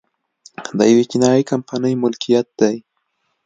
د 0.77 0.79
یوې 0.91 1.03
چینايي 1.11 1.43
کمپنۍ 1.51 1.93
ملکیت 2.03 2.47
دی 2.59 2.75